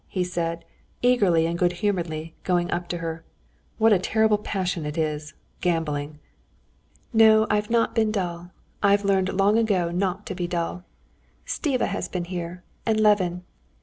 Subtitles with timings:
[0.07, 0.65] he said,
[1.03, 3.23] eagerly and good humoredly, going up to her.
[3.77, 6.17] "What a terrible passion it is—gambling!"
[7.13, 8.49] "No, I've not been dull;
[8.81, 10.85] I've learned long ago not to be dull.
[11.45, 13.43] Stiva has been here and Levin."